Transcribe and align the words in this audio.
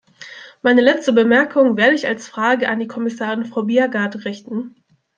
Meine 0.63 0.81
letzte 0.81 1.13
Bemerkung 1.13 1.77
werde 1.77 1.93
ich 1.93 2.07
als 2.07 2.27
Frage 2.27 2.69
an 2.69 2.79
die 2.79 2.87
Kommissarin 2.87 3.45
Frau 3.45 3.61
Bjerregaard 3.65 4.25
richten. 4.25 4.75